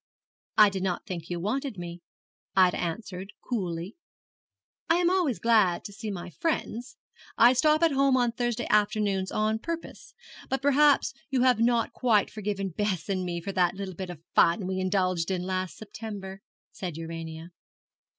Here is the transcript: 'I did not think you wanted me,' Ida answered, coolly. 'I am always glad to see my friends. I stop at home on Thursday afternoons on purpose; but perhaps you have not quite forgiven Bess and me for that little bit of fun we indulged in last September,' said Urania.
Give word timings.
'I 0.57 0.69
did 0.71 0.81
not 0.81 1.05
think 1.05 1.29
you 1.29 1.39
wanted 1.39 1.77
me,' 1.77 1.99
Ida 2.55 2.75
answered, 2.75 3.33
coolly. 3.47 3.97
'I 4.89 4.95
am 4.97 5.09
always 5.11 5.37
glad 5.37 5.85
to 5.85 5.93
see 5.93 6.09
my 6.09 6.31
friends. 6.31 6.97
I 7.37 7.53
stop 7.53 7.83
at 7.83 7.91
home 7.91 8.17
on 8.17 8.31
Thursday 8.31 8.65
afternoons 8.67 9.31
on 9.31 9.59
purpose; 9.59 10.15
but 10.49 10.59
perhaps 10.59 11.13
you 11.29 11.43
have 11.43 11.59
not 11.59 11.93
quite 11.93 12.31
forgiven 12.31 12.69
Bess 12.69 13.09
and 13.09 13.23
me 13.23 13.41
for 13.41 13.51
that 13.51 13.75
little 13.75 13.93
bit 13.93 14.09
of 14.09 14.23
fun 14.33 14.65
we 14.65 14.79
indulged 14.79 15.29
in 15.29 15.43
last 15.43 15.77
September,' 15.77 16.41
said 16.71 16.97
Urania. 16.97 17.51